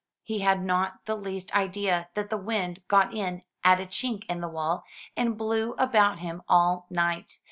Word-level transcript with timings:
He 0.23 0.39
had 0.39 0.63
not 0.63 1.05
the 1.05 1.15
least 1.15 1.55
idea 1.55 2.09
that 2.15 2.31
the 2.31 2.37
wind 2.39 2.81
got 2.87 3.13
in 3.15 3.43
at 3.63 3.79
a 3.79 3.85
chink 3.85 4.25
in 4.27 4.39
the 4.41 4.47
wall, 4.49 4.83
and 5.15 5.37
blew 5.37 5.73
about 5.73 6.17
him 6.17 6.41
all 6.49 6.87
night. 6.89 7.37